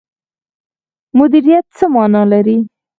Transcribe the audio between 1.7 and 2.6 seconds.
څه مانا لري؟